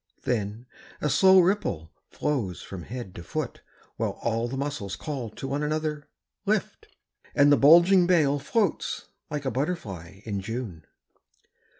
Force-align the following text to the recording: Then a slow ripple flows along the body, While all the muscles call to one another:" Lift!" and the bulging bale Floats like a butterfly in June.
Then 0.23 0.65
a 0.99 1.11
slow 1.11 1.39
ripple 1.41 1.91
flows 2.09 2.65
along 2.71 2.85
the 2.89 3.21
body, 3.21 3.59
While 3.97 4.17
all 4.23 4.47
the 4.47 4.57
muscles 4.57 4.95
call 4.95 5.29
to 5.29 5.47
one 5.47 5.61
another:" 5.61 6.09
Lift!" 6.47 6.87
and 7.35 7.51
the 7.51 7.57
bulging 7.57 8.07
bale 8.07 8.39
Floats 8.39 9.09
like 9.29 9.45
a 9.45 9.51
butterfly 9.51 10.21
in 10.23 10.39
June. 10.41 10.87